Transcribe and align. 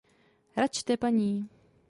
Račte, 0.57 0.97
paní. 0.97 1.31